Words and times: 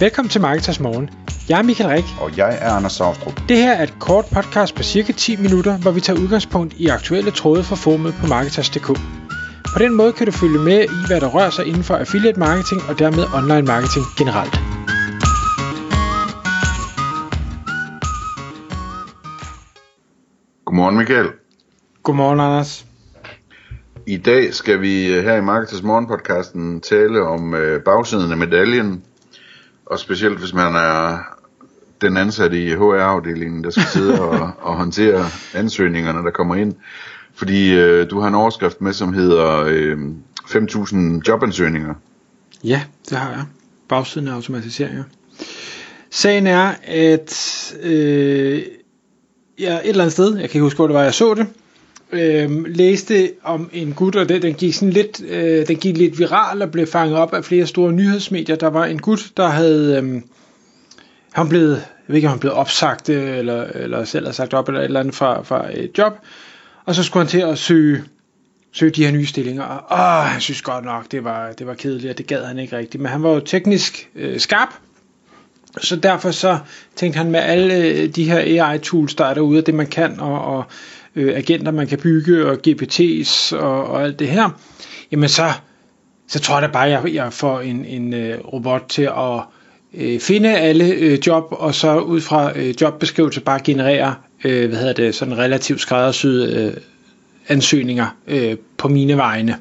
Velkommen 0.00 0.30
til 0.30 0.40
Marketers 0.40 0.80
Morgen. 0.80 1.10
Jeg 1.48 1.58
er 1.58 1.62
Michael 1.62 1.90
Rik. 1.90 2.04
Og 2.20 2.36
jeg 2.36 2.58
er 2.60 2.70
Anders 2.70 2.92
Saustrup. 2.92 3.40
Det 3.48 3.56
her 3.56 3.72
er 3.72 3.82
et 3.82 3.94
kort 4.00 4.24
podcast 4.34 4.74
på 4.74 4.82
cirka 4.82 5.12
10 5.12 5.36
minutter, 5.36 5.78
hvor 5.78 5.90
vi 5.90 6.00
tager 6.00 6.20
udgangspunkt 6.20 6.74
i 6.74 6.86
aktuelle 6.86 7.30
tråde 7.30 7.64
fra 7.64 7.76
formet 7.76 8.14
på 8.20 8.26
Marketers.dk. 8.26 8.86
På 9.74 9.78
den 9.78 9.94
måde 9.94 10.12
kan 10.12 10.26
du 10.26 10.32
følge 10.32 10.58
med 10.58 10.84
i, 10.84 11.06
hvad 11.06 11.20
der 11.20 11.28
rører 11.28 11.50
sig 11.50 11.66
inden 11.66 11.82
for 11.82 11.94
affiliate 11.96 12.38
marketing 12.38 12.80
og 12.88 12.98
dermed 12.98 13.24
online 13.38 13.66
marketing 13.66 14.04
generelt. 14.18 14.54
Godmorgen 20.64 20.96
Michael. 20.96 21.28
Godmorgen, 22.02 22.40
Anders. 22.40 22.86
I 24.06 24.16
dag 24.16 24.54
skal 24.54 24.80
vi 24.80 25.14
øh, 25.14 25.24
her 25.24 25.36
i 25.36 25.40
Marketers 25.40 25.82
Morgen 25.82 26.06
podcasten 26.06 26.80
tale 26.80 27.22
om 27.22 27.54
øh, 27.54 27.82
bagsiden 27.82 28.30
af 28.32 28.36
medaljen. 28.36 29.04
Og 29.86 29.98
specielt 29.98 30.38
hvis 30.38 30.54
man 30.54 30.74
er 30.74 31.18
den 32.00 32.16
ansatte 32.16 32.64
i 32.64 32.74
HR-afdelingen, 32.74 33.64
der 33.64 33.70
skal 33.70 33.84
sidde 33.84 34.20
og, 34.20 34.50
og 34.68 34.76
håndtere 34.76 35.26
ansøgningerne, 35.54 36.18
der 36.18 36.30
kommer 36.30 36.54
ind. 36.54 36.74
Fordi 37.34 37.74
øh, 37.74 38.10
du 38.10 38.20
har 38.20 38.28
en 38.28 38.34
overskrift 38.34 38.80
med, 38.80 38.92
som 38.92 39.12
hedder 39.12 39.64
øh, 39.66 39.98
5.000 40.44 41.20
jobansøgninger. 41.28 41.94
Ja, 42.64 42.82
det 43.08 43.18
har 43.18 43.30
jeg. 43.30 43.44
Bagsiden 43.88 44.28
af 44.28 44.32
automatiseringer. 44.32 45.04
Sagen 46.10 46.46
er, 46.46 46.74
at 46.84 47.74
øh, 47.82 48.62
jeg 49.58 49.74
et 49.74 49.88
eller 49.88 50.04
andet 50.04 50.12
sted, 50.12 50.36
jeg 50.36 50.50
kan 50.50 50.58
ikke 50.58 50.60
huske, 50.60 50.76
hvor 50.76 50.86
det 50.86 50.94
var, 50.94 51.02
jeg 51.02 51.14
så 51.14 51.34
det, 51.34 51.46
øh, 52.12 52.64
læste 52.66 53.32
om 53.42 53.70
en 53.72 53.92
gut, 53.92 54.16
og 54.16 54.28
det, 54.28 54.42
den 54.42 54.54
gik 54.54 54.74
sådan 54.74 54.90
lidt, 54.92 55.22
øh, 55.28 55.68
den 55.68 55.76
gik 55.76 55.96
lidt 55.96 56.18
viral 56.18 56.62
og 56.62 56.70
blev 56.70 56.86
fanget 56.86 57.16
op 57.16 57.34
af 57.34 57.44
flere 57.44 57.66
store 57.66 57.92
nyhedsmedier. 57.92 58.56
Der 58.56 58.70
var 58.70 58.84
en 58.84 58.98
gut, 58.98 59.30
der 59.36 59.48
havde, 59.48 60.02
øh, 60.02 60.22
han 61.32 61.48
blev, 61.48 61.68
jeg 61.68 61.78
ved 62.06 62.16
ikke 62.16 62.28
om 62.28 62.32
han 62.32 62.40
blev 62.40 62.52
opsagt, 62.52 63.08
øh, 63.08 63.38
eller, 63.38 63.64
eller 63.64 64.04
selv 64.04 64.24
havde 64.24 64.36
sagt 64.36 64.54
op, 64.54 64.68
eller 64.68 64.80
et 64.80 64.84
eller 64.84 65.00
andet 65.00 65.14
fra, 65.14 65.42
fra 65.42 65.70
et 65.74 65.98
job, 65.98 66.12
og 66.84 66.94
så 66.94 67.02
skulle 67.02 67.24
han 67.24 67.30
til 67.30 67.40
at 67.40 67.58
søge, 67.58 68.04
søge 68.72 68.90
de 68.90 69.04
her 69.04 69.12
nye 69.12 69.26
stillinger, 69.26 69.62
og 69.62 69.98
åh, 69.98 70.24
han 70.24 70.40
synes 70.40 70.62
godt 70.62 70.84
nok, 70.84 71.12
det 71.12 71.24
var, 71.24 71.52
det 71.52 71.66
var 71.66 71.74
kedeligt, 71.74 72.10
og 72.10 72.18
det 72.18 72.26
gad 72.26 72.44
han 72.44 72.58
ikke 72.58 72.76
rigtigt, 72.76 73.02
men 73.02 73.12
han 73.12 73.22
var 73.22 73.30
jo 73.30 73.40
teknisk 73.40 74.10
øh, 74.14 74.40
skarp, 74.40 74.68
så 75.80 75.96
derfor 75.96 76.30
så 76.30 76.58
tænkte 76.96 77.16
han 77.18 77.30
med 77.30 77.40
alle 77.40 77.74
øh, 77.74 78.08
de 78.08 78.30
her 78.30 78.38
AI-tools, 78.38 79.14
der 79.14 79.24
er 79.24 79.34
derude, 79.34 79.62
det 79.62 79.74
man 79.74 79.86
kan, 79.86 80.20
og, 80.20 80.44
og 80.44 80.64
øh, 81.16 81.36
agenter, 81.36 81.72
man 81.72 81.86
kan 81.86 81.98
bygge, 81.98 82.46
og 82.46 82.58
GPT's 82.68 83.56
og, 83.56 83.86
og 83.86 84.02
alt 84.02 84.18
det 84.18 84.28
her, 84.28 84.60
jamen 85.12 85.28
så, 85.28 85.52
så 86.28 86.40
tror 86.40 86.54
jeg 86.54 86.68
da 86.68 86.72
bare, 86.72 86.86
at 86.86 86.92
jeg, 86.92 87.14
jeg 87.14 87.32
får 87.32 87.60
en, 87.60 87.84
en 87.84 88.14
øh, 88.14 88.38
robot 88.52 88.84
til 88.88 89.02
at 89.02 89.40
øh, 89.94 90.20
finde 90.20 90.56
alle 90.56 90.84
øh, 90.84 91.18
job, 91.26 91.46
og 91.50 91.74
så 91.74 91.98
ud 91.98 92.20
fra 92.20 92.58
øh, 92.58 92.74
jobbeskrivelse 92.80 93.40
bare 93.40 93.60
generere, 93.64 94.14
øh, 94.44 94.68
hvad 94.68 94.78
hedder 94.78 94.92
det, 94.92 95.14
sådan 95.14 95.38
relativt 95.38 95.80
skræddersyede 95.80 96.66
øh, 96.66 96.82
ansøgninger 97.48 98.16
øh, 98.26 98.56
på 98.76 98.88
mine 98.88 99.16
vegne. 99.16 99.58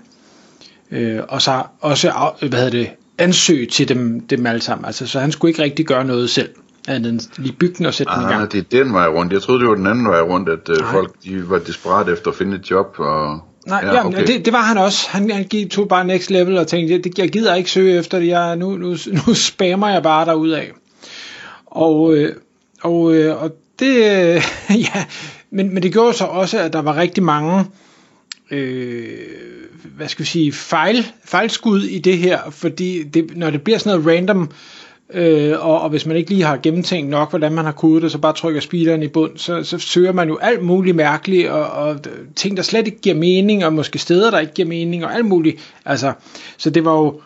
Øh, 0.92 1.20
og 1.28 1.42
så 1.42 1.64
også, 1.80 2.12
hvad 2.40 2.60
hedder 2.60 2.70
det, 2.70 2.90
ansøge 3.18 3.66
til 3.66 3.90
dem, 3.90 4.28
dem 4.28 4.46
alle 4.46 4.62
sammen. 4.62 4.86
Altså, 4.86 5.08
så 5.08 5.20
han 5.20 5.32
skulle 5.32 5.50
ikke 5.50 5.64
rigtig 5.64 5.86
gøre 5.86 6.06
noget 6.06 6.30
selv 6.30 6.50
andet 6.88 7.30
lige 7.38 7.54
bygge 7.54 7.76
den 7.78 7.86
og 7.86 7.94
sætte 7.94 8.12
ah, 8.12 8.22
den 8.22 8.30
i 8.30 8.34
gang. 8.34 8.52
det 8.52 8.60
er 8.60 8.84
den 8.84 8.94
vej 8.94 9.08
rundt. 9.08 9.34
Jeg 9.34 9.42
troede, 9.42 9.62
det 9.62 9.70
var 9.70 9.76
den 9.76 9.88
anden 9.88 10.08
vej 10.08 10.22
rundt, 10.22 10.50
at 10.50 10.70
uh, 10.70 10.92
folk 10.92 11.12
de 11.24 11.50
var 11.50 11.60
desperat 11.60 12.10
efter 12.10 12.32
at 12.32 12.38
finde 12.38 12.56
et 12.56 12.72
job. 12.72 12.96
Og... 12.98 13.40
Nej, 13.68 13.82
ja, 13.84 14.06
okay. 14.06 14.28
det, 14.28 14.46
det 14.46 14.54
var 14.54 14.62
han 14.62 14.78
også. 14.78 15.10
Han, 15.10 15.32
han 15.32 15.70
tog 15.70 15.88
bare 15.88 16.06
next 16.06 16.32
level 16.32 16.58
og 16.58 16.68
tænkte, 16.68 16.98
det, 16.98 17.20
jeg 17.20 17.30
gider 17.30 17.56
ikke 17.56 17.72
søge 17.72 17.98
efter 17.98 18.20
det. 18.20 18.28
Jeg, 18.28 18.56
nu, 18.56 18.78
nu, 18.78 18.96
nu 19.28 19.34
spammer 19.34 19.90
jeg 19.90 20.04
bare 20.04 20.26
derud 20.26 20.50
af. 20.50 20.72
Og, 21.66 22.16
øh, 22.16 22.36
og, 22.82 23.16
øh, 23.16 23.44
og 23.44 23.52
det, 23.80 23.96
ja, 24.94 25.06
men, 25.52 25.74
men 25.74 25.84
det 25.84 25.92
gjorde 25.92 26.14
så 26.14 26.26
også, 26.26 26.60
at 26.60 26.74
der 26.74 26.82
var 26.82 26.98
rigtig 26.98 27.24
mange, 27.24 27.66
øh, 28.52 29.18
hvad 29.96 30.08
skal 30.08 30.24
vi 30.24 30.30
sige, 30.30 30.52
fejl, 30.52 31.12
fejlskud 31.26 31.84
i 31.84 32.00
det 32.00 32.18
her, 32.18 32.40
fordi 32.52 33.04
det, 33.04 33.38
når 33.38 33.50
det 33.50 33.62
bliver 33.62 33.78
sådan 33.78 34.00
noget 34.00 34.18
random, 34.18 34.52
øh, 35.14 35.54
og, 35.60 35.82
og 35.82 35.90
hvis 35.90 36.06
man 36.06 36.18
ikke 36.18 36.30
lige 36.30 36.44
har 36.44 36.58
gennemtænkt 36.58 37.10
nok, 37.10 37.30
hvordan 37.30 37.52
man 37.52 37.66
har 37.66 37.72
kodet 37.72 38.04
det, 38.04 38.12
så 38.12 38.18
bare 38.18 38.34
trykker 38.34 38.62
speederen 38.62 39.04
i 39.04 39.08
bund, 39.08 39.38
så, 39.38 39.64
så 39.64 39.80
søger 39.80 40.12
man 40.12 40.28
jo 40.30 40.38
alt 40.38 40.64
muligt 40.64 40.96
mærkeligt, 40.96 41.50
og, 41.50 41.66
og 41.66 42.00
ting, 42.36 42.58
der 42.58 42.64
slet 42.64 42.88
ikke 42.88 43.00
giver 43.00 43.16
mening, 43.16 43.66
og 43.66 43.74
måske 43.74 44.00
steder, 44.00 44.32
der 44.32 44.40
ikke 44.40 44.54
giver 44.54 44.68
mening, 44.68 45.06
og 45.06 45.16
alt 45.16 45.26
muligt. 45.26 45.74
Altså, 45.86 46.14
så 46.58 46.70
det 46.70 46.86
var 46.86 46.94
jo, 46.94 47.22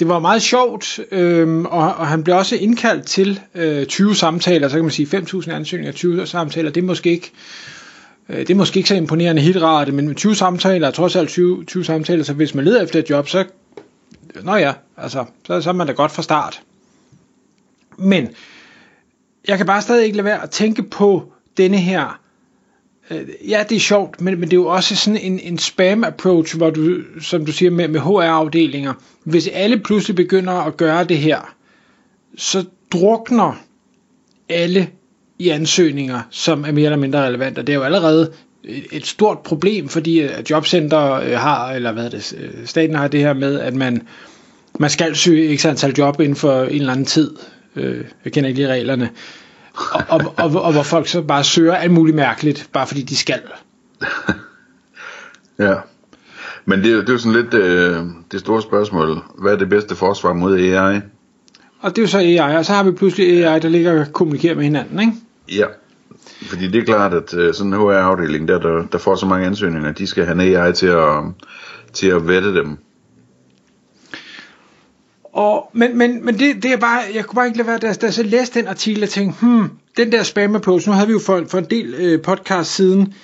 det 0.00 0.08
var 0.08 0.18
meget 0.18 0.42
sjovt, 0.42 1.00
øh, 1.10 1.60
og, 1.60 1.94
og 1.94 2.06
han 2.06 2.24
blev 2.24 2.36
også 2.36 2.56
indkaldt 2.56 3.06
til 3.06 3.40
øh, 3.54 3.86
20 3.86 4.14
samtaler, 4.14 4.68
så 4.68 4.76
kan 4.76 4.84
man 4.84 4.90
sige 4.90 5.18
5.000 5.18 5.50
ansøgninger, 5.50 5.92
20 5.92 6.26
samtaler, 6.26 6.70
det 6.70 6.80
er 6.80 6.84
måske 6.84 7.10
ikke 7.10 7.32
øh, 8.28 8.38
det 8.38 8.50
er 8.50 8.54
måske 8.54 8.76
ikke 8.76 8.88
så 8.88 8.94
imponerende 8.94 9.42
hitrate, 9.42 9.92
men 9.92 10.06
med 10.06 10.14
20 10.14 10.34
samtaler, 10.34 10.90
trods 10.90 11.16
alt 11.16 11.28
20, 11.28 11.64
20 11.64 11.84
samtaler, 11.84 12.24
så 12.24 12.32
hvis 12.32 12.54
man 12.54 12.64
leder 12.64 12.82
efter 12.82 12.98
et 12.98 13.10
job, 13.10 13.28
så, 13.28 13.44
nå 14.42 14.54
ja, 14.54 14.72
altså, 14.96 15.24
så, 15.46 15.60
så 15.60 15.68
er 15.68 15.74
man 15.74 15.86
da 15.86 15.92
godt 15.92 16.12
fra 16.12 16.22
start. 16.22 16.60
Men 17.98 18.28
jeg 19.48 19.56
kan 19.56 19.66
bare 19.66 19.82
stadig 19.82 20.04
ikke 20.04 20.16
lade 20.16 20.24
være 20.24 20.42
at 20.42 20.50
tænke 20.50 20.82
på 20.82 21.32
denne 21.56 21.76
her 21.78 22.20
øh, 23.10 23.28
ja, 23.48 23.64
det 23.68 23.76
er 23.76 23.80
sjovt, 23.80 24.20
men, 24.20 24.40
men 24.40 24.50
det 24.50 24.52
er 24.52 24.60
jo 24.60 24.66
også 24.66 24.96
sådan 24.96 25.20
en, 25.20 25.40
en 25.40 25.58
spam-approach, 25.58 26.56
hvor 26.56 26.70
du, 26.70 27.00
som 27.20 27.46
du 27.46 27.52
siger, 27.52 27.70
med, 27.70 27.88
med 27.88 28.00
HR-afdelinger. 28.00 28.92
Hvis 29.24 29.48
alle 29.48 29.78
pludselig 29.78 30.16
begynder 30.16 30.52
at 30.52 30.76
gøre 30.76 31.04
det 31.04 31.18
her, 31.18 31.54
så 32.36 32.64
drukner 32.92 33.60
alle 34.48 34.88
i 35.38 35.48
ansøgninger, 35.48 36.20
som 36.30 36.64
er 36.64 36.72
mere 36.72 36.84
eller 36.84 36.96
mindre 36.96 37.26
relevante. 37.26 37.58
Og 37.58 37.66
det 37.66 37.72
er 37.72 37.76
jo 37.76 37.82
allerede 37.82 38.32
et 38.92 39.06
stort 39.06 39.38
problem, 39.38 39.88
fordi 39.88 40.20
øh, 40.20 40.30
jobcenter 40.50 41.12
øh, 41.12 41.30
har, 41.30 41.72
eller 41.72 41.92
hvad 41.92 42.10
det, 42.10 42.34
øh, 42.40 42.66
staten 42.66 42.96
har 42.96 43.08
det 43.08 43.20
her 43.20 43.32
med, 43.32 43.60
at 43.60 43.74
man, 43.74 44.02
man 44.78 44.90
skal 44.90 45.16
søge 45.16 45.56
x 45.58 45.64
antal 45.64 45.94
job 45.98 46.20
inden 46.20 46.36
for 46.36 46.62
en 46.62 46.80
eller 46.80 46.92
anden 46.92 47.06
tid. 47.06 47.36
Øh, 47.76 48.04
jeg 48.24 48.32
kender 48.32 48.48
ikke 48.48 48.60
lige 48.60 48.72
reglerne. 48.72 49.10
Og, 49.74 50.02
og, 50.08 50.34
og, 50.36 50.62
og 50.62 50.72
hvor 50.72 50.82
folk 50.82 51.08
så 51.08 51.22
bare 51.22 51.44
søger 51.44 51.74
alt 51.74 51.92
muligt 51.92 52.16
mærkeligt, 52.16 52.68
bare 52.72 52.86
fordi 52.86 53.02
de 53.02 53.16
skal. 53.16 53.42
ja. 55.58 55.74
Men 56.64 56.78
det, 56.78 56.84
det 56.84 57.08
er 57.08 57.12
jo 57.12 57.18
sådan 57.18 57.42
lidt 57.42 57.54
øh, 57.54 58.04
det 58.32 58.40
store 58.40 58.62
spørgsmål. 58.62 59.22
Hvad 59.38 59.52
er 59.52 59.56
det 59.56 59.68
bedste 59.68 59.96
forsvar 59.96 60.32
mod 60.32 60.58
AI? 60.58 61.00
Og 61.80 61.90
det 61.90 61.98
er 61.98 62.02
jo 62.02 62.08
så 62.08 62.18
AI, 62.18 62.56
og 62.56 62.64
så 62.64 62.72
har 62.72 62.82
vi 62.82 62.90
pludselig 62.90 63.46
AI, 63.46 63.60
der 63.60 63.68
ligger 63.68 64.00
og 64.00 64.12
kommunikerer 64.12 64.54
med 64.54 64.64
hinanden, 64.64 65.00
ikke? 65.00 65.12
Ja, 65.52 65.66
fordi 66.42 66.68
det 66.68 66.80
er 66.80 66.84
klart, 66.84 67.14
at 67.14 67.34
øh, 67.34 67.54
sådan 67.54 67.74
en 67.74 67.80
HR-afdeling, 67.80 68.48
der, 68.48 68.58
der, 68.58 68.86
der 68.92 68.98
får 68.98 69.14
så 69.14 69.26
mange 69.26 69.46
ansøgninger, 69.46 69.92
de 69.92 70.06
skal 70.06 70.24
have 70.24 70.34
en 70.42 70.56
AI 70.56 70.72
til 70.72 70.86
at, 70.86 71.22
til 71.92 72.06
at 72.06 72.28
vette 72.28 72.54
dem. 72.54 72.78
Og, 75.34 75.70
men 75.72 75.98
men, 75.98 76.24
men 76.24 76.38
det, 76.38 76.62
det 76.62 76.72
er 76.72 76.76
bare, 76.76 77.00
jeg 77.14 77.24
kunne 77.24 77.36
bare 77.36 77.46
ikke 77.46 77.58
lade 77.58 77.68
være, 77.68 77.78
da, 77.78 77.92
da 77.92 78.06
jeg 78.06 78.14
så 78.14 78.22
læste 78.22 78.60
den 78.60 78.68
artikel, 78.68 79.02
og 79.02 79.08
tænkte, 79.08 79.40
hmm, 79.40 79.70
den 79.96 80.12
der 80.12 80.22
spam 80.22 80.56
approach, 80.56 80.88
nu 80.88 80.94
havde 80.94 81.06
vi 81.06 81.12
jo 81.12 81.18
for, 81.18 81.44
for 81.48 81.58
en 81.58 81.64
del 81.64 81.94
øh, 81.94 82.22
podcast 82.22 82.74
siden, 82.74 83.14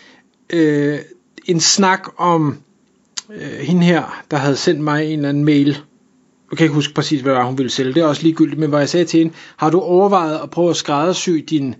øh, 0.52 0.98
en 1.46 1.60
snak 1.60 2.08
om 2.16 2.56
øh, 3.34 3.58
hende 3.60 3.82
her, 3.82 4.22
der 4.30 4.36
havde 4.36 4.56
sendt 4.56 4.80
mig 4.80 5.06
en 5.06 5.18
eller 5.18 5.28
anden 5.28 5.44
mail, 5.44 5.68
jeg 6.50 6.58
kan 6.58 6.64
ikke 6.64 6.74
huske 6.74 6.94
præcis, 6.94 7.20
hvad 7.20 7.36
hun 7.44 7.58
ville 7.58 7.70
sælge, 7.70 7.94
det 7.94 8.00
er 8.00 8.06
også 8.06 8.22
ligegyldigt, 8.22 8.60
men 8.60 8.68
hvad 8.70 8.78
jeg 8.78 8.88
sagde 8.88 9.06
til 9.06 9.18
hende, 9.18 9.34
har 9.56 9.70
du 9.70 9.80
overvejet 9.80 10.40
at 10.42 10.50
prøve 10.50 10.70
at 10.70 10.76
skræddersy 10.76 11.30
din 11.30 11.74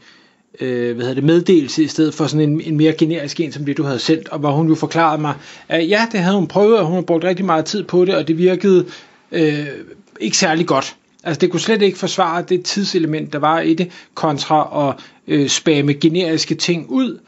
øh, 0.60 0.94
hvad 0.94 1.04
hedder 1.04 1.14
det, 1.14 1.24
meddelelse, 1.24 1.82
i 1.82 1.86
stedet 1.86 2.14
for 2.14 2.26
sådan 2.26 2.50
en, 2.50 2.60
en 2.60 2.76
mere 2.76 2.92
generisk 2.92 3.40
en, 3.40 3.52
som 3.52 3.64
det 3.64 3.76
du 3.76 3.82
havde 3.82 3.98
sendt, 3.98 4.28
og 4.28 4.38
hvor 4.38 4.50
hun 4.50 4.68
jo 4.68 4.74
forklarede 4.74 5.20
mig, 5.20 5.34
at 5.68 5.88
ja, 5.88 6.06
det 6.12 6.20
havde 6.20 6.36
hun 6.36 6.46
prøvet, 6.46 6.78
og 6.78 6.86
hun 6.86 6.94
har 6.94 7.02
brugt 7.02 7.24
rigtig 7.24 7.44
meget 7.44 7.64
tid 7.64 7.84
på 7.84 8.04
det, 8.04 8.14
og 8.14 8.28
det 8.28 8.38
virkede 8.38 8.86
øh, 9.32 9.66
ikke 10.20 10.36
særlig 10.36 10.66
godt. 10.66 10.96
Altså 11.24 11.40
det 11.40 11.50
kunne 11.50 11.60
slet 11.60 11.82
ikke 11.82 11.98
forsvare 11.98 12.42
det 12.42 12.62
tidselement, 12.62 13.32
der 13.32 13.38
var 13.38 13.60
i 13.60 13.74
det, 13.74 13.90
kontra 14.14 14.88
at 14.88 15.04
øh, 15.28 15.48
spamme 15.48 15.92
generiske 15.92 16.54
ting 16.54 16.86
ud. 16.90 17.18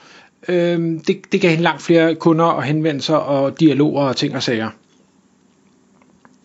Øh, 0.49 0.81
det, 1.07 1.33
det 1.33 1.41
gav 1.41 1.51
hende 1.51 1.63
langt 1.63 1.83
flere 1.83 2.15
kunder 2.15 2.45
og 2.45 2.63
henvendelser 2.63 3.15
og 3.15 3.61
dialoger 3.61 4.03
og 4.03 4.17
ting 4.17 4.37
og 4.37 4.43
sager. 4.43 4.71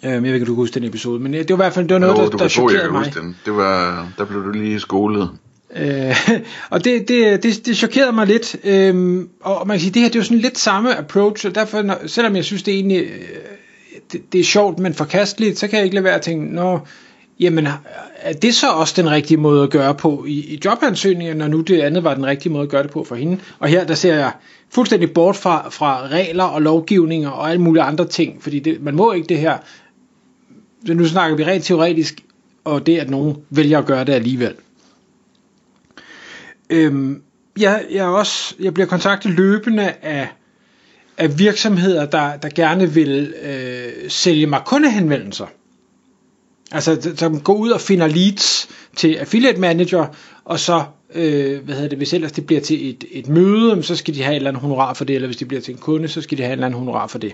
Øh, 0.06 0.12
jeg 0.12 0.24
ved 0.24 0.34
ikke, 0.34 0.44
om 0.44 0.46
du 0.46 0.54
kan 0.54 0.56
huske 0.56 0.74
den 0.74 0.84
episode, 0.84 1.20
men 1.20 1.34
det 1.34 1.50
var 1.50 1.56
i 1.56 1.58
hvert 1.58 1.74
fald 1.74 1.88
det 1.88 1.94
var 1.94 2.00
noget, 2.00 2.18
jo, 2.18 2.30
der, 2.30 2.38
der 2.38 2.48
chokerede 2.48 2.92
mig. 2.92 3.14
Den. 3.14 3.36
Det 3.46 3.56
var, 3.56 4.08
der 4.18 4.26
blev 4.26 4.44
du 4.44 4.52
lige 4.52 4.80
skolet. 4.80 5.30
Øh, 5.76 6.16
og 6.72 6.84
det, 6.84 7.08
det, 7.08 7.44
det, 7.44 7.66
det 7.66 7.78
chokerede 7.78 8.12
mig 8.12 8.28
lidt, 8.28 8.56
øhm, 8.64 9.30
og 9.42 9.68
man 9.68 9.76
kan 9.76 9.82
sige, 9.82 9.92
det 9.92 10.02
her 10.02 10.10
det 10.10 10.16
er 10.16 10.20
jo 10.20 10.24
sådan 10.24 10.38
lidt 10.38 10.58
samme 10.58 10.98
approach, 10.98 11.48
og 11.48 11.56
derfor, 11.56 11.82
når, 11.82 11.98
selvom 12.08 12.36
jeg 12.36 12.46
synes, 12.46 12.64
det 12.64 12.74
egentlig 12.74 13.02
øh, 13.04 13.20
det, 14.12 14.34
det 14.34 14.40
er 14.40 14.44
sjovt, 14.44 14.80
men 14.80 14.94
forkasteligt, 14.94 15.60
så 15.60 15.68
kan 15.68 15.78
jeg 15.78 15.86
ikke 15.86 15.96
lade 15.96 16.04
være 16.04 16.16
at 16.16 16.22
tænke, 16.22 16.56
nå, 16.56 16.80
jamen, 17.40 17.68
er 18.16 18.34
det 18.34 18.56
så 18.56 18.70
også 18.70 18.94
den 19.02 19.12
rigtige 19.12 19.38
måde 19.38 19.64
at 19.64 19.70
gøre 19.70 19.96
på 19.96 20.26
i, 20.28 20.40
i 20.40 20.60
jobansøgningen, 20.66 21.38
når 21.38 21.48
nu 21.48 21.62
det 21.62 21.82
andet 21.82 22.04
var 22.04 22.14
den 22.14 22.26
rigtige 22.26 22.52
måde 22.54 22.64
at 22.64 22.70
gøre 22.70 22.84
det 22.84 22.92
på 22.92 23.04
for 23.04 23.16
hende? 23.16 23.38
Og 23.60 23.68
her, 23.68 23.84
der 23.84 23.96
ser 23.96 24.16
jeg 24.16 24.32
fuldstændig 24.70 25.14
bort 25.14 25.36
fra, 25.36 25.70
fra 25.70 26.08
regler 26.08 26.44
og 26.44 26.62
lovgivninger 26.62 27.30
og 27.30 27.50
alle 27.50 27.62
mulige 27.62 27.84
andre 27.84 28.08
ting, 28.08 28.44
fordi 28.44 28.60
det, 28.60 28.82
man 28.82 28.96
må 28.96 29.12
ikke 29.12 29.28
det 29.28 29.38
her. 29.38 29.58
Så 30.86 30.94
nu 30.94 31.06
snakker 31.06 31.38
vi 31.38 31.44
rent 31.44 31.64
teoretisk 31.64 32.24
og 32.64 32.86
det, 32.86 32.98
at 32.98 33.10
nogen 33.10 33.38
vælger 33.50 33.80
at 33.80 33.86
gøre 33.86 34.04
det 34.04 34.14
alligevel. 34.14 34.56
Øhm, 36.70 37.22
jeg, 37.60 37.86
jeg, 37.92 38.06
er 38.06 38.10
også, 38.10 38.56
jeg 38.60 38.74
bliver 38.74 38.88
kontaktet 38.88 39.32
løbende 39.32 39.94
af, 40.02 40.28
af 41.18 41.40
virksomheder, 41.40 42.06
der, 42.06 42.38
der 42.38 42.50
gerne 42.50 42.94
vil 42.94 43.34
øh, 43.44 44.10
sælge 44.10 44.48
mig 44.48 44.62
kundehenvendelser. 44.66 45.46
Altså, 46.72 47.12
som 47.16 47.42
går 47.42 47.56
ud 47.56 47.70
og 47.70 47.82
finder 47.82 48.08
leads 48.08 48.70
til 48.96 49.16
affiliate 49.16 49.60
manager, 49.60 50.06
og 50.46 50.60
så, 50.60 50.84
øh, 51.16 51.64
hvad 51.64 51.76
hedder 51.76 51.90
det, 51.90 51.98
hvis 51.98 52.14
ellers 52.14 52.32
det 52.32 52.46
bliver 52.46 52.62
til 52.62 52.90
et, 52.90 53.06
et 53.12 53.28
møde, 53.28 53.84
så 53.84 53.96
skal 53.96 54.16
de 54.16 54.24
have 54.24 54.32
et 54.34 54.36
eller 54.36 54.50
andet 54.50 54.62
honorar 54.62 54.94
for 54.94 55.06
det, 55.06 55.16
eller 55.16 55.28
hvis 55.28 55.38
det 55.38 55.48
bliver 55.48 55.62
til 55.62 55.74
en 55.74 55.78
kunde, 55.80 56.08
så 56.08 56.22
skal 56.22 56.38
de 56.38 56.44
have 56.44 56.52
et 56.52 56.54
eller 56.54 56.66
andet 56.66 56.80
honorar 56.80 57.08
for 57.08 57.18
det. 57.20 57.34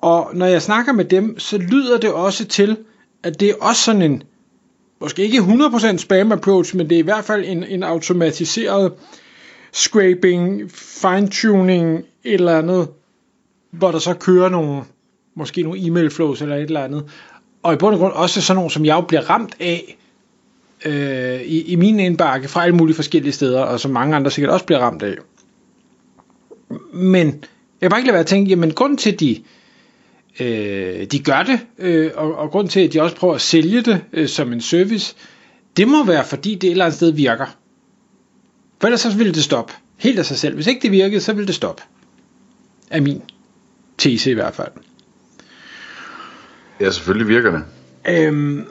Og 0.00 0.30
når 0.34 0.46
jeg 0.46 0.62
snakker 0.62 0.92
med 0.92 1.04
dem, 1.04 1.38
så 1.38 1.58
lyder 1.58 1.98
det 1.98 2.12
også 2.12 2.44
til, 2.44 2.76
at 3.22 3.40
det 3.40 3.50
er 3.50 3.54
også 3.60 3.82
sådan 3.82 4.02
en, 4.02 4.22
måske 5.00 5.22
ikke 5.22 5.38
100% 5.38 5.96
spam 5.96 6.32
approach, 6.32 6.76
men 6.76 6.90
det 6.90 6.94
er 6.94 6.98
i 6.98 7.02
hvert 7.02 7.24
fald 7.24 7.44
en, 7.46 7.64
en 7.64 7.82
automatiseret 7.82 8.92
scraping, 9.72 10.70
fine-tuning, 10.70 11.96
et 12.24 12.34
eller 12.34 12.58
andet, 12.58 12.88
hvor 13.70 13.90
der 13.90 13.98
så 13.98 14.14
kører 14.14 14.48
nogle, 14.48 14.82
måske 15.34 15.62
nogle 15.62 15.86
e-mail 15.86 16.10
flows 16.10 16.42
eller 16.42 16.56
et 16.56 16.62
eller 16.62 16.84
andet. 16.84 17.04
Og 17.62 17.74
i 17.74 17.76
bund 17.76 17.94
og 17.94 18.00
grund 18.00 18.12
også 18.12 18.40
sådan 18.40 18.56
nogle, 18.56 18.70
som 18.70 18.84
jeg 18.84 18.94
jo 18.96 19.00
bliver 19.00 19.30
ramt 19.30 19.56
af 19.60 19.96
øh, 20.84 21.42
i, 21.42 21.62
i 21.62 21.76
min 21.76 22.00
indbakke 22.00 22.48
fra 22.48 22.62
alle 22.62 22.76
mulige 22.76 22.96
forskellige 22.96 23.32
steder, 23.32 23.60
og 23.60 23.80
som 23.80 23.90
mange 23.90 24.16
andre 24.16 24.30
sikkert 24.30 24.52
også 24.52 24.66
bliver 24.66 24.78
ramt 24.78 25.02
af. 25.02 25.16
Men 26.92 27.26
jeg 27.26 27.34
kan 27.80 27.90
bare 27.90 28.00
ikke 28.00 28.06
lade 28.06 28.14
være 28.14 28.20
at 28.20 28.26
tænke, 28.26 28.48
jamen 28.48 28.70
grund 28.70 28.98
til, 28.98 29.12
at 29.12 29.20
de, 29.20 29.42
øh, 30.40 31.06
de 31.06 31.18
gør 31.18 31.42
det, 31.42 31.60
øh, 31.78 32.10
og, 32.14 32.36
og 32.36 32.50
grund 32.50 32.68
til, 32.68 32.80
at 32.80 32.92
de 32.92 33.02
også 33.02 33.16
prøver 33.16 33.34
at 33.34 33.40
sælge 33.40 33.82
det 33.82 34.04
øh, 34.12 34.28
som 34.28 34.52
en 34.52 34.60
service, 34.60 35.14
det 35.76 35.88
må 35.88 36.04
være, 36.04 36.24
fordi 36.24 36.54
det 36.54 36.64
et 36.64 36.70
eller 36.70 36.84
andet 36.84 36.96
sted 36.96 37.10
virker. 37.12 37.56
For 38.82 38.86
ellers 38.86 39.00
så 39.00 39.16
ville 39.16 39.34
det 39.34 39.44
stoppe. 39.44 39.72
Helt 39.96 40.18
af 40.18 40.26
sig 40.26 40.36
selv. 40.36 40.54
Hvis 40.54 40.66
ikke 40.66 40.82
det 40.82 40.90
virkede, 40.90 41.20
så 41.20 41.32
ville 41.32 41.46
det 41.46 41.54
stoppe. 41.54 41.82
Er 42.90 43.00
min 43.00 43.22
tese 43.98 44.30
i 44.30 44.34
hvert 44.34 44.54
fald. 44.54 44.68
Ja, 46.80 46.90
selvfølgelig 46.90 47.28
virker 47.28 47.50
det. 47.50 47.64
Øhm, 48.08 48.64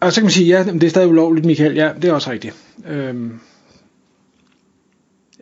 og 0.00 0.12
så 0.12 0.20
kan 0.20 0.24
man 0.24 0.30
sige, 0.30 0.46
ja, 0.46 0.64
det 0.64 0.82
er 0.82 0.88
stadig 0.88 1.08
ulovligt, 1.08 1.46
Michael. 1.46 1.74
Ja, 1.74 1.92
det 2.02 2.04
er 2.04 2.12
også 2.12 2.30
rigtigt. 2.30 2.54
Øhm, 2.88 3.40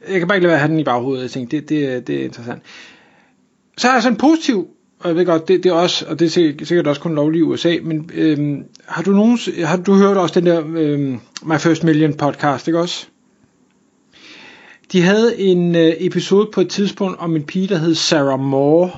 jeg 0.09 0.19
kan 0.19 0.29
bare 0.29 0.37
ikke 0.37 0.47
lade 0.47 0.51
være 0.51 0.55
at 0.55 0.61
have 0.61 0.71
den 0.71 0.81
i 0.81 0.85
baghovedet. 0.85 1.23
Jeg 1.23 1.31
tænkte, 1.31 1.57
det, 1.57 1.69
det, 1.69 2.07
det 2.07 2.21
er 2.21 2.25
interessant. 2.25 2.62
Så 3.77 3.89
er 3.89 3.93
der 3.93 4.01
sådan 4.01 4.15
en 4.15 4.21
positiv, 4.21 4.69
og 4.99 5.09
jeg 5.09 5.17
ved 5.17 5.27
godt, 5.27 5.49
det, 5.49 5.65
det 5.65 5.71
er 5.71 5.75
også, 5.75 6.07
og 6.09 6.19
det 6.19 6.27
er 6.27 6.65
sikkert 6.65 6.87
også 6.87 7.01
kun 7.01 7.15
lovligt 7.15 7.41
i 7.41 7.43
USA, 7.43 7.77
men 7.83 8.11
øhm, 8.15 8.65
har 8.87 9.03
du 9.03 9.12
nogen, 9.12 9.39
har 9.65 9.77
du 9.77 9.95
hørt 9.95 10.17
også 10.17 10.41
den 10.41 10.47
der 10.47 10.62
øhm, 10.67 11.21
My 11.43 11.59
First 11.59 11.85
Million 11.85 12.15
podcast, 12.15 12.69
ikke 12.69 12.81
også? 12.81 13.07
De 14.92 15.02
havde 15.02 15.40
en 15.40 15.76
øh, 15.76 15.92
episode 15.98 16.50
på 16.52 16.60
et 16.60 16.69
tidspunkt 16.69 17.19
om 17.19 17.37
en 17.37 17.42
pige, 17.42 17.69
der 17.69 17.78
hed 17.78 17.94
Sarah 17.94 18.40
Moore. 18.40 18.90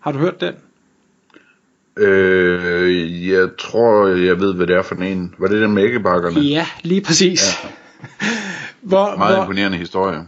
Har 0.00 0.12
du 0.12 0.18
hørt 0.18 0.40
den? 0.40 0.54
Øh, 2.04 3.28
jeg 3.28 3.48
tror, 3.58 4.06
jeg 4.06 4.40
ved, 4.40 4.54
hvad 4.54 4.66
det 4.66 4.76
er 4.76 4.82
for 4.82 4.94
en. 4.94 5.34
Var 5.38 5.48
det 5.48 5.60
den 5.60 5.72
med 5.72 5.84
æggebakkerne? 5.84 6.40
Ja, 6.40 6.66
lige 6.82 7.00
præcis. 7.00 7.42
Ja. 7.64 7.68
hvor, 8.80 9.16
Meget 9.16 9.34
hvor, 9.34 9.42
imponerende 9.42 9.78
historie. 9.78 10.26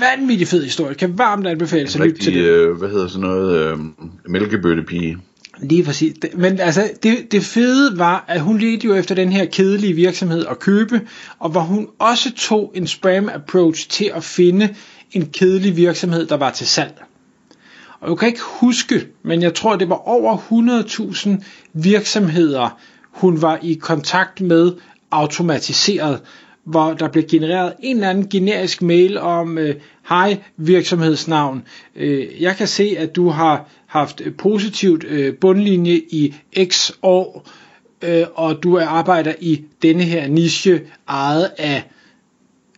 Vanvittig 0.00 0.48
fed 0.48 0.64
historie. 0.64 0.94
Kan 0.94 1.18
varmt 1.18 1.46
anbefale 1.46 1.88
sig 1.88 2.00
lytte 2.00 2.22
til 2.22 2.34
det. 2.34 2.40
Øh, 2.40 2.76
hvad 2.78 2.88
hedder 2.88 3.08
sådan 3.08 3.28
noget? 3.28 3.72
Øh, 3.72 3.78
mælkebøttepige. 4.24 5.18
Lige 5.58 5.84
præcis. 5.84 6.14
Men 6.34 6.60
altså, 6.60 6.90
det, 7.02 7.32
det 7.32 7.44
fede 7.44 7.98
var, 7.98 8.24
at 8.28 8.40
hun 8.40 8.58
ledte 8.58 8.86
jo 8.86 8.94
efter 8.94 9.14
den 9.14 9.32
her 9.32 9.44
kedelige 9.44 9.92
virksomhed 9.92 10.46
at 10.46 10.58
købe, 10.58 11.00
og 11.38 11.50
hvor 11.50 11.60
hun 11.60 11.88
også 11.98 12.32
tog 12.36 12.72
en 12.74 12.86
spam 12.86 13.28
approach 13.28 13.88
til 13.88 14.10
at 14.14 14.24
finde 14.24 14.74
en 15.12 15.26
kedelig 15.26 15.76
virksomhed, 15.76 16.26
der 16.26 16.36
var 16.36 16.50
til 16.50 16.66
salg. 16.66 17.02
Og 18.00 18.10
jeg 18.10 18.18
kan 18.18 18.28
ikke 18.28 18.40
huske, 18.60 19.06
men 19.22 19.42
jeg 19.42 19.54
tror, 19.54 19.76
det 19.76 19.88
var 19.88 20.08
over 20.08 20.36
100.000 21.36 21.44
virksomheder, 21.72 22.78
hun 23.10 23.42
var 23.42 23.58
i 23.62 23.74
kontakt 23.74 24.40
med 24.40 24.72
automatiseret, 25.10 26.20
hvor 26.66 26.92
der 26.92 27.08
bliver 27.08 27.26
genereret 27.26 27.72
en 27.80 27.96
eller 27.96 28.10
anden 28.10 28.28
generisk 28.28 28.82
mail 28.82 29.18
om, 29.18 29.58
øh, 29.58 29.74
hej 30.08 30.36
virksomhedsnavn, 30.56 31.62
øh, 31.96 32.42
jeg 32.42 32.56
kan 32.56 32.66
se, 32.66 32.94
at 32.98 33.16
du 33.16 33.28
har 33.28 33.68
haft 33.86 34.20
øh, 34.24 34.34
positivt 34.36 35.04
øh, 35.04 35.34
bundlinje 35.34 35.94
i 36.10 36.34
x 36.64 36.90
år, 37.02 37.48
øh, 38.02 38.24
og 38.34 38.62
du 38.62 38.78
arbejder 38.78 39.32
i 39.40 39.64
denne 39.82 40.02
her 40.02 40.28
niche 40.28 40.80
ejet 41.08 41.50
af 41.58 41.82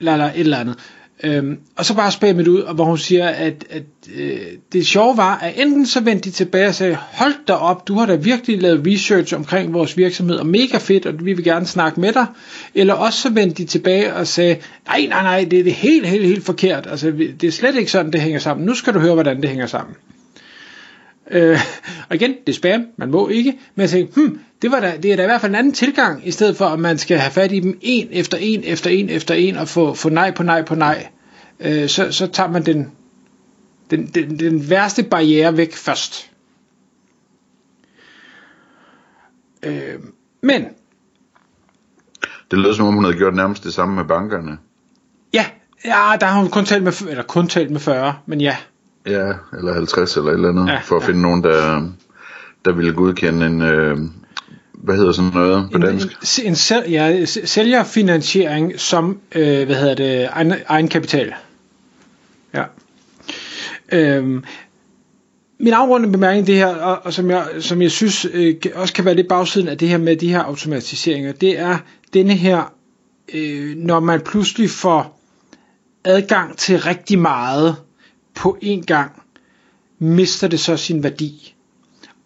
eller 0.01 0.25
et 0.25 0.41
eller 0.41 0.59
andet. 0.59 0.79
Øhm, 1.25 1.59
og 1.77 1.85
så 1.85 1.95
bare 1.95 2.13
spammet 2.13 2.49
ud, 2.49 2.75
hvor 2.75 2.85
hun 2.85 2.99
siger, 2.99 3.29
at, 3.29 3.65
at 3.71 3.83
øh, 4.15 4.39
det 4.73 4.87
sjove 4.87 5.17
var, 5.17 5.39
at 5.39 5.53
enten 5.57 5.87
så 5.87 6.01
vendte 6.01 6.31
de 6.31 6.35
tilbage 6.35 6.69
og 6.69 6.75
sagde, 6.75 6.99
hold 7.13 7.33
da 7.49 7.53
op, 7.53 7.89
du 7.89 7.95
har 7.95 8.07
da 8.07 8.15
virkelig 8.15 8.63
lavet 8.63 8.87
research 8.87 9.35
omkring 9.35 9.73
vores 9.73 9.97
virksomhed, 9.97 10.37
og 10.37 10.47
mega 10.47 10.79
fedt, 10.79 11.07
og 11.07 11.15
vi 11.25 11.33
vil 11.33 11.45
gerne 11.45 11.67
snakke 11.67 12.01
med 12.01 12.13
dig. 12.13 12.27
Eller 12.75 12.95
også 12.95 13.21
så 13.21 13.31
vendte 13.31 13.63
de 13.63 13.65
tilbage 13.65 14.15
og 14.15 14.27
sagde, 14.27 14.57
nej, 14.87 15.07
nej, 15.09 15.23
nej, 15.23 15.47
det 15.51 15.59
er 15.59 15.65
det 15.65 15.73
helt, 15.73 16.07
helt, 16.07 16.27
helt 16.27 16.45
forkert. 16.45 16.87
Altså, 16.91 17.11
det 17.11 17.45
er 17.45 17.53
slet 17.53 17.77
ikke 17.77 17.91
sådan, 17.91 18.13
det 18.13 18.21
hænger 18.21 18.39
sammen. 18.39 18.67
Nu 18.67 18.75
skal 18.75 18.95
du 18.95 18.99
høre, 18.99 19.15
hvordan 19.15 19.41
det 19.41 19.49
hænger 19.49 19.67
sammen. 19.67 19.95
Øh, 21.31 21.59
og 22.09 22.15
igen, 22.17 22.31
det 22.31 22.49
er 22.49 22.57
spam, 22.57 22.87
man 22.97 23.11
må 23.11 23.29
ikke, 23.29 23.59
men 23.75 23.81
jeg 23.83 23.91
tænkte, 23.91 24.21
hmm, 24.21 24.41
det, 24.63 24.71
var 24.71 24.81
da, 24.81 24.97
det 25.03 25.13
er 25.13 25.17
da 25.17 25.23
i 25.23 25.27
hvert 25.27 25.41
fald 25.41 25.53
en 25.53 25.57
anden 25.57 25.73
tilgang, 25.73 26.29
i 26.29 26.31
stedet 26.31 26.57
for 26.57 26.65
at 26.65 26.79
man 26.79 26.99
skal 26.99 27.19
have 27.19 27.33
fat 27.33 27.53
i 27.53 27.61
dem 27.61 27.79
en 27.81 28.09
efter 28.11 28.39
en 28.39 28.65
efter 28.65 28.91
en 28.91 29.09
efter 29.09 29.35
en, 29.35 29.57
og 29.57 29.69
få, 29.69 29.95
få 29.95 30.09
nej 30.09 30.31
på 30.31 30.43
nej 30.43 30.63
på 30.63 30.75
nej. 30.75 31.09
Øh, 31.61 31.89
så, 31.89 32.13
så 32.13 32.27
tager 32.27 32.51
man 32.51 32.67
den, 32.67 32.93
den, 33.91 34.07
den, 34.07 34.39
den 34.39 34.71
værste 34.71 35.03
barriere 35.03 35.57
væk 35.57 35.75
først. 35.75 36.31
Øh, 39.63 39.95
men 40.41 40.65
det 42.51 42.59
lød 42.59 42.75
som 42.75 42.87
om 42.87 42.95
hun 42.95 43.05
havde 43.05 43.17
gjort 43.17 43.35
nærmest 43.35 43.65
det 43.65 43.75
samme 43.75 43.95
med 43.95 44.05
bankerne. 44.05 44.59
Ja, 45.33 45.47
ja 45.85 46.17
der 46.21 46.27
har 46.27 46.41
hun 46.41 46.51
kun 46.51 46.65
talt 46.65 46.85
med, 46.85 46.93
eller 47.09 47.23
kun 47.23 47.49
talt 47.49 47.71
med 47.71 47.81
40, 47.81 48.19
men 48.27 48.41
ja. 48.41 48.57
Ja, 49.09 49.33
eller 49.59 49.75
50 49.75 50.17
eller 50.17 50.31
et 50.31 50.35
eller 50.35 50.49
andet, 50.49 50.69
ja, 50.73 50.81
for 50.85 50.97
at 50.97 51.03
ja. 51.03 51.09
finde 51.09 51.23
nogen, 51.23 51.43
der, 51.43 51.89
der 52.65 52.73
ville 52.73 52.93
godkende 52.93 53.47
en, 53.47 53.63
øh, 53.63 53.99
hvad 54.73 54.97
hedder 54.97 55.13
sådan 55.13 55.31
noget 55.35 55.71
på 55.73 55.79
dansk? 55.79 56.07
En, 56.07 56.47
en 56.47 56.57
sel, 56.57 56.83
ja, 56.91 57.25
sælgerfinansiering 57.25 58.81
som, 58.81 59.19
øh, 59.35 59.67
hvad 59.67 59.77
hedder 59.77 59.95
det, 59.95 60.29
egen, 60.33 60.55
egenkapital. 60.69 61.35
Ja. 62.55 62.65
Øhm, 63.93 64.45
min 65.61 65.73
afrundende 65.73 66.13
bemærkning 66.13 66.47
det 66.47 66.55
her, 66.55 66.67
og, 66.67 66.99
og 67.05 67.13
som, 67.13 67.31
jeg, 67.31 67.47
som 67.61 67.83
jeg 67.83 67.91
synes 67.91 68.27
øh, 68.33 68.55
også 68.75 68.95
kan 68.95 69.05
være 69.05 69.15
lidt 69.15 69.29
bagsiden 69.29 69.69
af 69.69 69.79
det 69.79 69.89
her 69.89 69.99
med 69.99 70.17
de 70.17 70.29
her 70.29 70.43
automatiseringer, 70.43 71.33
det 71.33 71.59
er 71.59 71.79
denne 72.15 72.35
her, 72.35 72.73
øh, 73.35 73.77
når 73.77 74.01
man 74.01 74.21
pludselig 74.21 74.71
får 74.71 75.21
adgang 76.05 76.57
til 76.57 76.81
rigtig 76.81 77.19
meget, 77.19 77.77
på 78.39 78.59
en 78.61 78.83
gang, 78.83 79.23
mister 79.99 80.49
det 80.49 80.61
så 80.61 80.77
sin 80.77 81.03
værdi. 81.03 81.55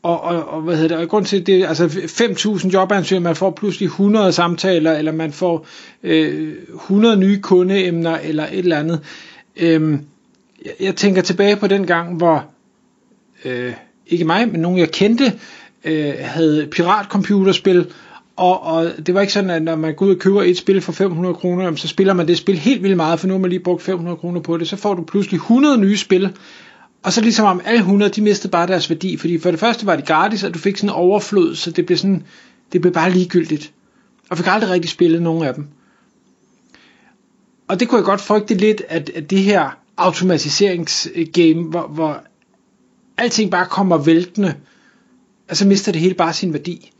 Og, 0.03 0.21
og, 0.21 0.49
og 0.49 0.63
hvad 0.63 0.77
hedder 0.77 0.97
det, 0.97 1.05
og 1.05 1.09
grund 1.09 1.25
til 1.25 1.47
det, 1.47 1.65
altså 1.67 1.87
5.000 1.87 2.69
jobansøgere, 2.69 3.23
man 3.23 3.37
får 3.37 3.51
pludselig 3.51 3.87
100 3.87 4.33
samtaler, 4.33 4.93
eller 4.93 5.13
man 5.13 5.33
får 5.33 5.67
øh, 6.03 6.55
100 6.75 7.17
nye 7.17 7.41
kundeemner, 7.41 8.19
eller 8.19 8.47
et 8.47 8.59
eller 8.59 8.79
andet. 8.79 9.01
Øhm, 9.57 10.01
jeg, 10.65 10.73
jeg 10.81 10.97
tænker 10.97 11.23
tilbage 11.23 11.57
på 11.57 11.67
den 11.67 11.87
gang, 11.87 12.17
hvor, 12.17 12.47
øh, 13.45 13.73
ikke 14.07 14.25
mig, 14.25 14.49
men 14.49 14.61
nogen 14.61 14.79
jeg 14.79 14.91
kendte, 14.91 15.33
øh, 15.85 16.15
havde 16.21 16.69
piratcomputerspil, 16.71 17.87
og, 18.37 18.63
og 18.63 18.93
det 19.07 19.15
var 19.15 19.21
ikke 19.21 19.33
sådan, 19.33 19.51
at 19.51 19.63
når 19.63 19.77
man 19.77 19.95
går 19.95 20.07
ud 20.07 20.15
og 20.15 20.21
køber 20.21 20.43
et 20.43 20.59
spil 20.59 20.81
for 20.81 20.93
500 20.93 21.35
kroner, 21.35 21.75
så 21.77 21.89
spiller 21.89 22.15
man 22.15 22.29
det 22.29 22.39
spil 22.39 22.59
helt 22.59 22.83
vildt 22.83 22.97
meget, 22.97 23.21
for 23.21 23.27
nu 23.27 23.35
har 23.35 23.39
man 23.39 23.51
lige 23.51 23.61
brugt 23.61 23.83
500 23.83 24.17
kroner 24.17 24.41
på 24.41 24.57
det. 24.57 24.69
Så 24.69 24.77
får 24.77 24.95
du 24.95 25.05
pludselig 25.05 25.37
100 25.37 25.79
nye 25.79 25.97
spil, 25.97 26.37
og 27.03 27.13
så 27.13 27.21
ligesom 27.21 27.47
om 27.47 27.61
alle 27.65 27.79
100, 27.79 28.11
de 28.13 28.23
mistede 28.23 28.51
bare 28.51 28.67
deres 28.67 28.91
værdi, 28.91 29.17
fordi 29.17 29.39
for 29.39 29.51
det 29.51 29.61
første 29.61 29.87
var 29.87 29.97
det 29.97 30.07
gratis, 30.07 30.45
og 30.45 30.55
du 30.55 30.59
fik 30.59 30.77
sådan 30.77 30.91
en 30.91 30.95
overflod, 30.95 31.55
så 31.55 31.71
det 31.71 31.87
blev 31.87 31.99
sådan, 31.99 32.25
det 32.73 32.81
blev 32.81 32.93
bare 32.93 33.11
ligegyldigt. 33.11 33.73
Og 34.31 34.37
fik 34.37 34.47
aldrig 34.47 34.71
rigtig 34.71 34.91
spillet 34.91 35.23
nogen 35.23 35.45
af 35.45 35.55
dem. 35.55 35.69
Og 37.69 37.81
det 37.81 37.89
kunne 37.89 37.99
jeg 37.99 38.05
godt 38.05 38.21
frygte 38.21 38.55
lidt, 38.55 38.83
at, 38.89 39.11
at 39.15 39.31
det 39.31 39.39
her 39.39 39.79
automatiseringsgame, 39.97 41.63
hvor, 41.63 41.87
hvor 41.87 42.23
alting 43.17 43.51
bare 43.51 43.67
kommer 43.67 43.99
væltende, 43.99 44.55
altså 45.49 45.67
mister 45.67 45.93
det 45.93 46.01
hele 46.01 46.15
bare 46.15 46.33
sin 46.33 46.53
værdi. 46.53 46.92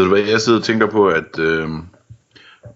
Ved 0.00 0.04
du 0.06 0.14
hvad, 0.14 0.22
jeg 0.22 0.40
sidder 0.40 0.58
og 0.58 0.64
tænker 0.64 0.86
på, 0.86 1.08
at 1.08 1.38
øh, 1.38 1.68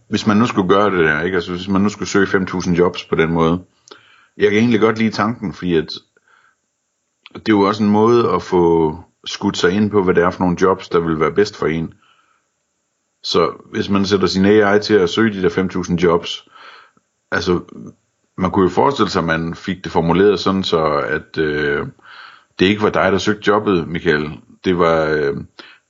hvis 0.09 0.27
man 0.27 0.37
nu 0.37 0.47
skulle 0.47 0.69
gøre 0.69 0.91
det 0.91 0.99
der, 0.99 1.21
ikke? 1.21 1.35
Altså 1.35 1.51
hvis 1.53 1.69
man 1.69 1.81
nu 1.81 1.89
skulle 1.89 2.09
søge 2.09 2.27
5.000 2.27 2.75
jobs 2.75 3.05
på 3.05 3.15
den 3.15 3.33
måde, 3.33 3.65
jeg 4.37 4.51
kan 4.51 4.59
egentlig 4.59 4.81
godt 4.81 4.99
lide 4.99 5.11
tanken, 5.11 5.53
fordi 5.53 5.77
at 5.77 5.93
det 7.35 7.49
er 7.49 7.57
jo 7.57 7.61
også 7.61 7.83
en 7.83 7.91
måde 7.91 8.31
at 8.33 8.43
få 8.43 8.99
skudt 9.27 9.57
sig 9.57 9.71
ind 9.71 9.91
på, 9.91 10.03
hvad 10.03 10.15
det 10.15 10.23
er 10.23 10.31
for 10.31 10.41
nogle 10.41 10.57
jobs, 10.63 10.89
der 10.89 11.01
vil 11.01 11.21
være 11.21 11.33
bedst 11.33 11.57
for 11.57 11.67
en. 11.67 11.95
Så 13.23 13.53
hvis 13.71 13.89
man 13.89 14.07
sætter 14.07 14.27
sin 14.27 14.45
AI 14.45 14.81
til 14.81 14.95
at 14.95 15.11
søge 15.11 15.33
de 15.33 15.43
der 15.43 15.85
5.000 15.89 15.95
jobs, 15.95 16.49
altså 17.33 17.61
man 18.39 18.51
kunne 18.51 18.65
jo 18.65 18.71
forestille 18.71 19.11
sig, 19.11 19.21
at 19.21 19.27
man 19.27 19.55
fik 19.55 19.85
det 19.85 19.93
formuleret 19.93 20.41
sådan, 20.41 20.65
så 20.65 20.85
at 20.99 21.39
øh, 21.39 21.87
det 22.59 22.67
ikke 22.67 22.83
var 22.83 22.91
dig, 22.91 23.13
der 23.13 23.19
søgte 23.19 23.49
jobbet, 23.49 23.89
Michael. 23.89 24.41
Det 24.65 24.79
var, 24.79 25.05
øh, 25.05 25.37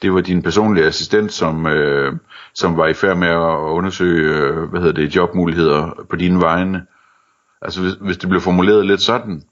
det 0.05 0.15
var 0.15 0.21
din 0.21 0.43
personlige 0.43 0.87
assistent, 0.87 1.33
som, 1.33 1.67
øh, 1.67 2.13
som 2.55 2.77
var 2.77 2.87
i 2.87 2.95
færd 2.95 3.17
med 3.17 3.29
at 3.29 3.59
undersøge 3.79 4.35
øh, 4.35 4.71
hvad 4.71 4.81
hedder 4.81 4.95
det, 5.03 5.17
jobmuligheder 5.17 6.05
på 6.11 6.17
dine 6.17 6.41
vegne. 6.41 6.83
Altså 7.63 7.81
hvis, 7.81 7.93
hvis 8.01 8.17
det 8.17 8.29
blev 8.29 8.41
formuleret 8.41 8.87
lidt 8.87 9.01
sådan, 9.01 9.43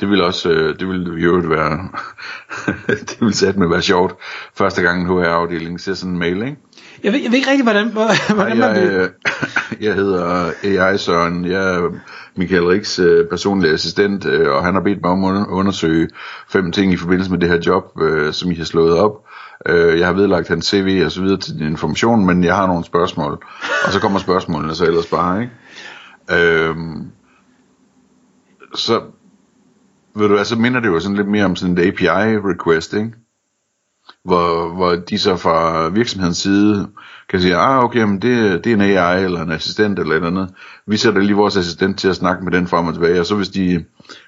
det 0.00 0.10
ville 0.10 0.24
også, 0.24 0.50
øh, 0.50 0.78
det 0.78 0.88
ville 0.88 1.20
jo 1.24 1.32
være, 1.32 1.88
det 3.08 3.16
ville 3.20 3.34
sætte 3.34 3.58
med 3.58 3.68
være 3.68 3.82
sjovt, 3.82 4.14
første 4.54 4.82
gang 4.82 5.00
en 5.00 5.06
HR-afdeling 5.06 5.80
ser 5.80 5.94
sådan 5.94 6.12
en 6.12 6.18
mail, 6.18 6.42
ikke? 6.42 6.56
Jeg 7.04 7.12
ved, 7.12 7.20
jeg 7.20 7.30
ved 7.30 7.38
ikke 7.38 7.50
rigtig, 7.50 7.64
hvordan, 7.64 7.92
hvordan 8.34 8.58
jeg, 8.58 8.74
man 8.74 8.82
vil... 8.82 9.10
jeg 9.86 9.94
hedder 9.94 10.50
AI 10.64 10.98
Søren, 10.98 11.44
jeg 11.44 11.74
er 11.74 11.90
Michael 12.36 12.66
Riks 12.66 12.98
øh, 12.98 13.28
personlige 13.28 13.72
assistent, 13.72 14.26
øh, 14.26 14.50
og 14.50 14.64
han 14.64 14.74
har 14.74 14.82
bedt 14.82 15.02
mig 15.02 15.10
om 15.10 15.24
at 15.24 15.46
undersøge 15.48 16.08
fem 16.48 16.72
ting 16.72 16.92
i 16.92 16.96
forbindelse 16.96 17.30
med 17.30 17.38
det 17.38 17.48
her 17.48 17.60
job, 17.66 18.02
øh, 18.02 18.32
som 18.32 18.50
I 18.50 18.54
har 18.54 18.64
slået 18.64 18.98
op. 18.98 19.25
Øh, 19.68 19.98
jeg 19.98 20.06
har 20.06 20.14
vedlagt 20.14 20.48
hans 20.48 20.66
CV 20.66 21.02
og 21.04 21.12
så 21.12 21.22
videre 21.22 21.40
til 21.40 21.58
din 21.58 21.66
information, 21.66 22.26
men 22.26 22.44
jeg 22.44 22.56
har 22.56 22.66
nogle 22.66 22.84
spørgsmål. 22.84 23.44
Og 23.86 23.92
så 23.92 24.00
kommer 24.00 24.18
spørgsmålene 24.18 24.74
så 24.74 24.84
ellers 24.84 25.06
bare, 25.06 25.42
ikke? 25.42 25.52
Øh, 26.32 26.76
så, 28.74 29.02
ved 30.14 30.28
du 30.28 30.36
altså 30.36 30.56
minder 30.56 30.80
det 30.80 30.88
jo 30.88 31.00
sådan 31.00 31.16
lidt 31.16 31.28
mere 31.28 31.44
om 31.44 31.56
sådan 31.56 31.78
et 31.78 31.86
API-request, 31.86 32.96
ikke? 32.96 33.12
Hvor, 34.24 34.74
hvor 34.74 34.90
de 34.94 35.18
så 35.18 35.36
fra 35.36 35.88
virksomhedens 35.88 36.38
side 36.38 36.88
kan 37.28 37.40
sige, 37.40 37.56
ah 37.56 37.84
okay, 37.84 38.02
men 38.02 38.22
det, 38.22 38.64
det 38.64 38.72
er 38.72 38.74
en 38.74 38.80
AI 38.80 39.24
eller 39.24 39.42
en 39.42 39.52
assistent 39.52 39.98
eller 39.98 40.12
et 40.12 40.16
eller 40.16 40.28
andet. 40.28 40.54
Vi 40.86 40.96
sætter 40.96 41.20
lige 41.20 41.36
vores 41.36 41.56
assistent 41.56 41.98
til 41.98 42.08
at 42.08 42.16
snakke 42.16 42.44
med 42.44 42.52
den 42.52 42.66
frem 42.66 42.86
og 42.86 42.94
tilbage, 42.94 43.20
og 43.20 43.26
så 43.26 43.36
hvis 43.36 43.48
de 43.48 43.84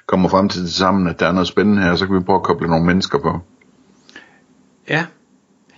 kommer 0.07 0.29
frem 0.29 0.49
til 0.49 0.63
det 0.63 0.73
sammen, 0.73 1.07
at 1.07 1.21
der 1.21 1.27
er 1.27 1.33
noget 1.33 1.49
spændende 1.49 1.83
her, 1.83 1.97
så 1.97 2.07
kan 2.07 2.17
vi 2.17 2.21
prøve 2.21 2.39
at 2.39 2.43
koble 2.43 2.69
nogle 2.69 2.87
mennesker 2.87 3.19
på. 3.19 3.41
Ja. 4.89 5.07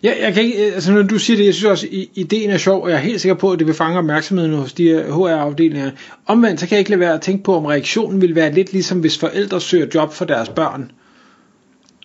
Ja, 0.02 0.14
jeg 0.20 0.34
kan 0.34 0.42
ikke, 0.42 0.56
altså 0.56 0.92
når 0.92 1.02
du 1.02 1.18
siger 1.18 1.36
det, 1.36 1.46
jeg 1.46 1.54
synes 1.54 1.70
også, 1.70 1.86
at 1.86 2.06
ideen 2.14 2.50
er 2.50 2.58
sjov, 2.58 2.82
og 2.82 2.90
jeg 2.90 2.96
er 2.96 3.00
helt 3.00 3.20
sikker 3.20 3.34
på, 3.34 3.52
at 3.52 3.58
det 3.58 3.66
vil 3.66 3.74
fange 3.74 3.98
opmærksomheden 3.98 4.54
hos 4.54 4.72
de 4.72 4.84
her 4.84 5.12
HR-afdelinger. 5.12 5.90
Omvendt, 6.26 6.60
så 6.60 6.66
kan 6.66 6.74
jeg 6.76 6.78
ikke 6.78 6.90
lade 6.90 7.00
være 7.00 7.14
at 7.14 7.20
tænke 7.20 7.44
på, 7.44 7.56
om 7.56 7.64
reaktionen 7.64 8.20
vil 8.20 8.34
være 8.34 8.52
lidt 8.52 8.72
ligesom, 8.72 9.00
hvis 9.00 9.18
forældre 9.18 9.60
søger 9.60 9.86
job 9.94 10.12
for 10.12 10.24
deres 10.24 10.48
børn. 10.48 10.92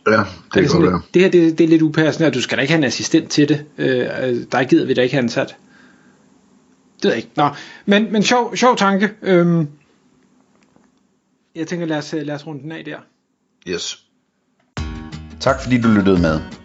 Ja, 0.08 0.18
det, 0.18 0.26
det, 0.54 0.72
kan 0.72 0.84
være. 0.84 1.02
det 1.14 1.22
her 1.22 1.30
det, 1.30 1.58
det 1.58 1.64
er 1.64 1.68
lidt 1.68 1.82
upassende, 1.82 2.28
og 2.28 2.34
du 2.34 2.42
skal 2.42 2.58
da 2.58 2.62
ikke 2.62 2.74
have 2.74 2.78
en 2.78 2.84
assistent 2.84 3.30
til 3.30 3.50
det. 3.50 3.66
Øh, 3.78 3.88
der 4.52 4.64
gider 4.64 4.86
vi 4.86 4.94
da 4.94 5.02
ikke 5.02 5.16
have 5.16 5.24
ansat. 5.24 5.56
Det 6.96 7.04
ved 7.04 7.12
jeg 7.12 7.18
ikke. 7.18 7.30
Nå, 7.36 7.50
men, 7.86 8.12
men 8.12 8.24
sjov, 8.24 8.56
sjov 8.56 8.78
tanke. 8.78 9.10
Øhm, 9.22 9.68
jeg 11.56 11.68
tænker, 11.68 11.86
lad 11.86 11.98
os, 11.98 12.16
lad 12.18 12.36
os 12.36 12.48
runde 12.48 12.64
den 12.64 12.72
af 12.72 12.86
der. 12.86 12.98
Yes. 13.68 13.98
Tak 15.40 15.62
fordi 15.62 15.82
du 15.82 15.88
lyttede 15.88 16.22
med. 16.22 16.65